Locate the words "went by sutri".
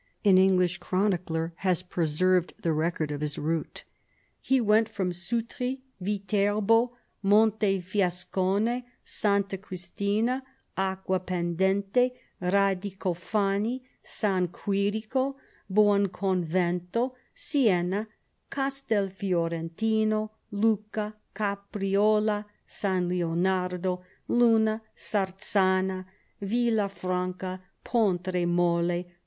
4.59-5.81